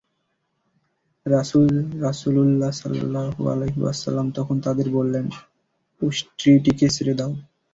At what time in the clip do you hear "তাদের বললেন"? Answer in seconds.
4.59-5.25